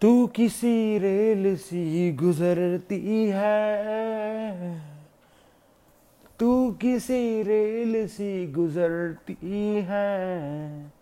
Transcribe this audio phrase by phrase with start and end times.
[0.00, 4.80] तू किसी रेल सी गुजरती है।
[6.40, 9.36] तू किसी रेल सी गुजरती
[9.88, 10.92] है।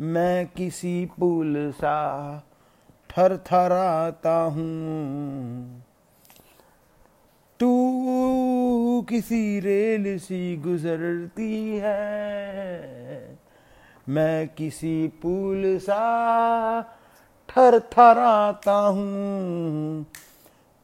[0.00, 2.38] मैं किसी पुल सा
[3.10, 5.84] थर थराता हूँ।
[7.60, 13.38] तू किसी रेल सी गुजरती है।
[14.08, 16.94] मैं किसी पुल सा
[17.48, 20.04] थर थराता हूँ।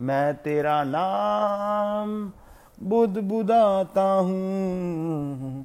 [0.00, 2.32] मैं तेरा नाम
[2.82, 5.64] बुद बुदाता हूँ।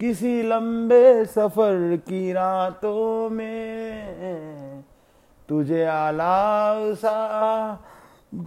[0.00, 4.82] किसी लंबे सफ़र की रातों में
[5.48, 7.18] तुझे आला सा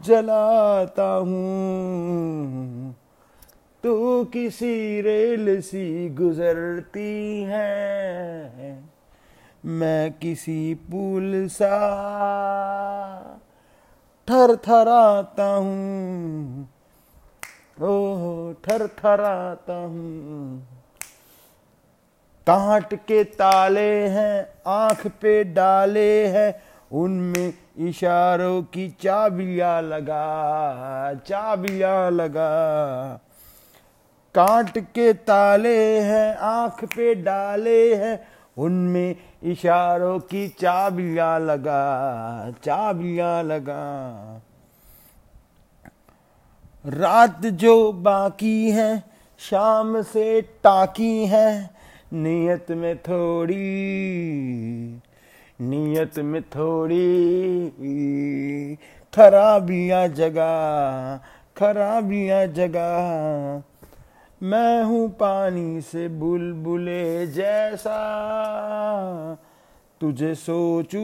[0.05, 2.95] जलाता हूँ।
[3.84, 8.84] तू किसी रेल सी गुजरती है।
[9.66, 11.80] मैं किसी पुल सा
[14.30, 16.70] थर थराता हूँ।
[17.81, 20.68] ओ थर थराता हूँ।
[22.47, 26.53] कांट के ताले हैं, आँख पे डाले हैं,
[26.92, 32.50] उनमें इशारों की चाबियाँ लगा चाबियाँ लगा।
[34.36, 43.84] कांट के ताले हैं, आँख पे डाले हैं। उनमें इशारों की चाबियाँ लगा चाबियाँ लगा।
[46.86, 49.03] रात जो बाकी है,
[49.40, 51.70] शाम से टाकी है।
[52.14, 53.56] नियत में थोड़ी,
[55.62, 57.16] नियत में थोड़ी
[59.14, 60.53] खराबियाँ जगा,
[61.58, 63.64] खराबियाँ जगह
[64.44, 67.99] मैं हूँ पानी से बुलबुले जैसा,
[70.02, 71.02] तुझे सोचूं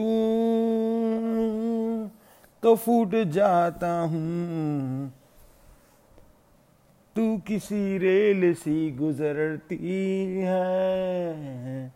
[2.62, 5.12] तो फूट जाता हूँ।
[7.16, 9.76] तू किसी रेल सी गुजरती
[10.40, 11.92] है,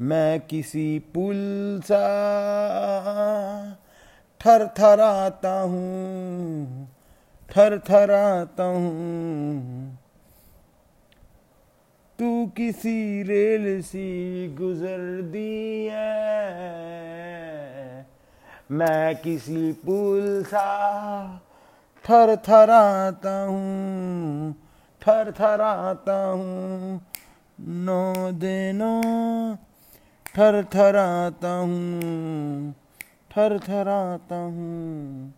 [0.00, 2.04] मैं किसी पुल सा
[4.40, 6.88] थर थराता हूँ
[7.50, 9.77] थर थराता हूँ।
[12.18, 14.06] तू किसी रेल सी
[14.58, 16.06] गुजर दी है।
[18.70, 20.64] मैं किसी पुल सा
[22.04, 24.52] थर थराता हूँ,
[25.02, 27.00] थर थराता हूँ।
[27.86, 28.94] नौ देनो
[30.38, 32.74] थर थराता हूँ,
[33.32, 35.32] थर थराता हूँ।